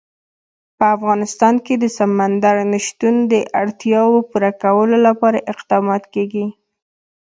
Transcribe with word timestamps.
په 0.77 0.85
افغانستان 0.95 1.55
کې 1.65 1.73
د 1.83 1.85
سمندر 1.97 2.55
نه 2.71 2.79
شتون 2.87 3.15
د 3.31 3.33
اړتیاوو 3.61 4.17
پوره 4.29 4.51
کولو 4.63 4.97
لپاره 5.07 5.45
اقدامات 5.53 6.03
کېږي. 6.13 6.45